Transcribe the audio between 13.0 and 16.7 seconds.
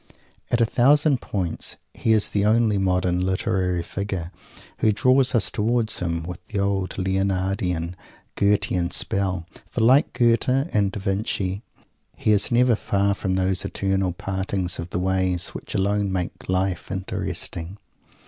from those eternal "Partings of the Ways." which alone make